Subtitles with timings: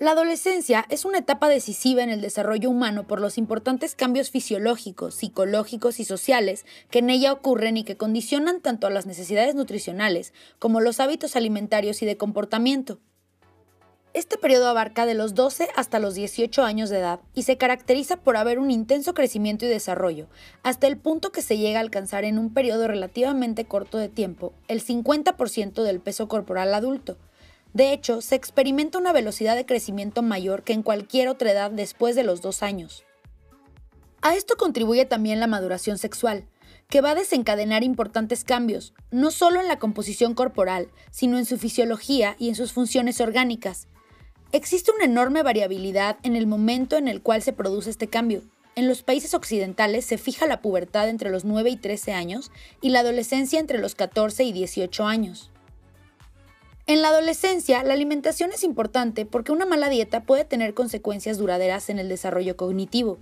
[0.00, 5.14] La adolescencia es una etapa decisiva en el desarrollo humano por los importantes cambios fisiológicos,
[5.14, 10.32] psicológicos y sociales que en ella ocurren y que condicionan tanto a las necesidades nutricionales
[10.58, 12.98] como los hábitos alimentarios y de comportamiento.
[14.12, 18.16] Este periodo abarca de los 12 hasta los 18 años de edad y se caracteriza
[18.16, 20.26] por haber un intenso crecimiento y desarrollo,
[20.62, 24.52] hasta el punto que se llega a alcanzar en un periodo relativamente corto de tiempo
[24.68, 27.18] el 50% del peso corporal adulto,
[27.72, 32.16] de hecho, se experimenta una velocidad de crecimiento mayor que en cualquier otra edad después
[32.16, 33.04] de los dos años.
[34.22, 36.46] A esto contribuye también la maduración sexual,
[36.88, 41.56] que va a desencadenar importantes cambios, no solo en la composición corporal, sino en su
[41.56, 43.86] fisiología y en sus funciones orgánicas.
[44.52, 48.42] Existe una enorme variabilidad en el momento en el cual se produce este cambio.
[48.74, 52.50] En los países occidentales se fija la pubertad entre los 9 y 13 años
[52.80, 55.52] y la adolescencia entre los 14 y 18 años.
[56.88, 61.88] En la adolescencia, la alimentación es importante porque una mala dieta puede tener consecuencias duraderas
[61.88, 63.18] en el desarrollo cognitivo,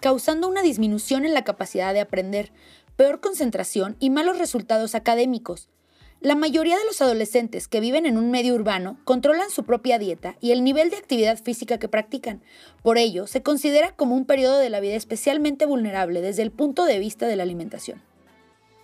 [0.00, 2.50] causando una disminución en la capacidad de aprender,
[2.96, 5.68] peor concentración y malos resultados académicos.
[6.24, 10.36] La mayoría de los adolescentes que viven en un medio urbano controlan su propia dieta
[10.40, 12.40] y el nivel de actividad física que practican.
[12.82, 16.86] Por ello, se considera como un periodo de la vida especialmente vulnerable desde el punto
[16.86, 18.00] de vista de la alimentación.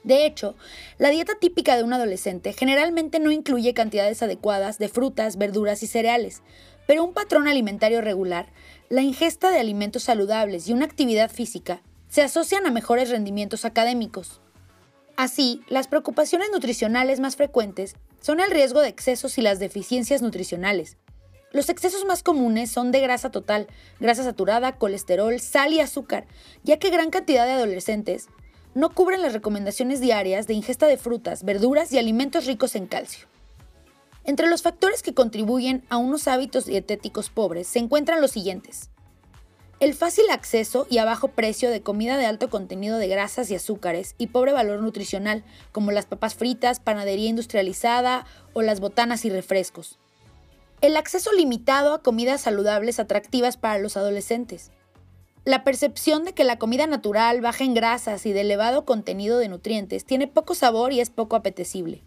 [0.05, 0.55] De hecho,
[0.99, 5.87] la dieta típica de un adolescente generalmente no incluye cantidades adecuadas de frutas, verduras y
[5.87, 6.43] cereales,
[6.87, 8.53] pero un patrón alimentario regular,
[8.91, 14.43] la ingesta de alimentos saludables y una actividad física se asocian a mejores rendimientos académicos.
[15.21, 20.97] Así, las preocupaciones nutricionales más frecuentes son el riesgo de excesos y las deficiencias nutricionales.
[21.53, 23.67] Los excesos más comunes son de grasa total,
[23.99, 26.27] grasa saturada, colesterol, sal y azúcar,
[26.63, 28.29] ya que gran cantidad de adolescentes
[28.75, 33.29] no cubren las recomendaciones diarias de ingesta de frutas, verduras y alimentos ricos en calcio.
[34.25, 38.90] Entre los factores que contribuyen a unos hábitos dietéticos pobres se encuentran los siguientes.
[39.81, 43.55] El fácil acceso y a bajo precio de comida de alto contenido de grasas y
[43.55, 49.31] azúcares y pobre valor nutricional, como las papas fritas, panadería industrializada o las botanas y
[49.31, 49.99] refrescos.
[50.83, 54.71] El acceso limitado a comidas saludables atractivas para los adolescentes.
[55.47, 59.49] La percepción de que la comida natural, baja en grasas y de elevado contenido de
[59.49, 62.03] nutrientes tiene poco sabor y es poco apetecible.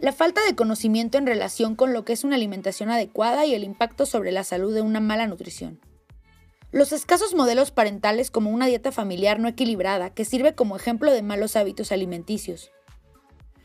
[0.00, 3.64] La falta de conocimiento en relación con lo que es una alimentación adecuada y el
[3.64, 5.80] impacto sobre la salud de una mala nutrición.
[6.76, 11.22] Los escasos modelos parentales como una dieta familiar no equilibrada que sirve como ejemplo de
[11.22, 12.70] malos hábitos alimenticios.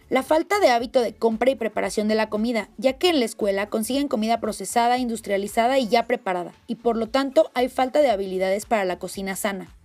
[0.07, 3.25] La falta de hábito de compra y preparación de la comida, ya que en la
[3.25, 8.11] escuela consiguen comida procesada, industrializada y ya preparada, y por lo tanto hay falta de
[8.11, 9.75] habilidades para la cocina sana.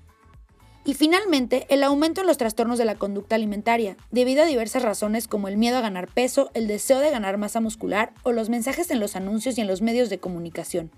[0.84, 5.26] Y finalmente, el aumento en los trastornos de la conducta alimentaria, debido a diversas razones
[5.26, 8.88] como el miedo a ganar peso, el deseo de ganar masa muscular o los mensajes
[8.92, 10.92] en los anuncios y en los medios de comunicación.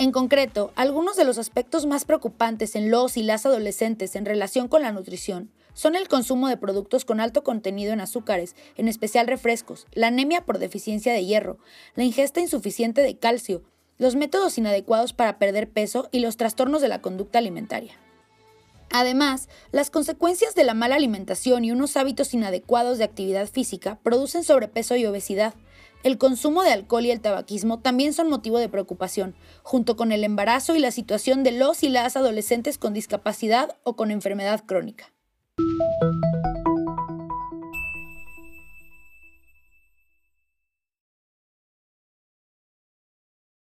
[0.00, 4.66] En concreto, algunos de los aspectos más preocupantes en los y las adolescentes en relación
[4.66, 9.26] con la nutrición son el consumo de productos con alto contenido en azúcares, en especial
[9.26, 11.58] refrescos, la anemia por deficiencia de hierro,
[11.96, 13.62] la ingesta insuficiente de calcio,
[13.98, 17.92] los métodos inadecuados para perder peso y los trastornos de la conducta alimentaria.
[18.90, 24.44] Además, las consecuencias de la mala alimentación y unos hábitos inadecuados de actividad física producen
[24.44, 25.52] sobrepeso y obesidad.
[26.02, 30.24] El consumo de alcohol y el tabaquismo también son motivo de preocupación, junto con el
[30.24, 35.12] embarazo y la situación de los y las adolescentes con discapacidad o con enfermedad crónica.